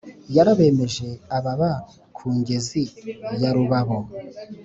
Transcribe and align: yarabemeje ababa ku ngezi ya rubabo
yarabemeje 0.35 1.07
ababa 1.37 1.71
ku 2.15 2.25
ngezi 2.37 2.83
ya 3.41 3.51
rubabo 3.55 3.97